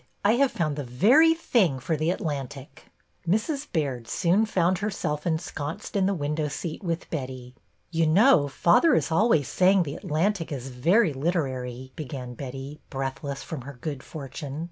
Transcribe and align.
I 0.25 0.31
have 0.37 0.51
found 0.51 0.77
the 0.77 0.83
very 0.83 1.35
thing 1.35 1.77
for 1.77 1.95
The 1.95 2.09
Atlantic 2.09 2.85
T 3.23 3.31
Mrs. 3.31 3.67
Baird 3.71 4.07
soon 4.07 4.47
found 4.47 4.79
herself 4.79 5.27
ensconced 5.27 5.95
in 5.95 6.07
the 6.07 6.15
window 6.15 6.47
seat 6.47 6.81
with 6.83 7.07
Betty. 7.11 7.53
You 7.91 8.07
know, 8.07 8.47
father 8.47 8.95
is 8.95 9.11
always 9.11 9.47
saying 9.47 9.83
The 9.83 9.93
Atlantic 9.93 10.51
is 10.51 10.69
very 10.69 11.13
literary," 11.13 11.91
began 11.95 12.33
Betty, 12.33 12.79
breath 12.89 13.23
less 13.23 13.43
from 13.43 13.61
her 13.61 13.77
good 13.79 14.01
fortune. 14.01 14.59